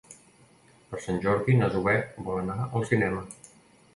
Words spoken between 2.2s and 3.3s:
vol anar al cinema.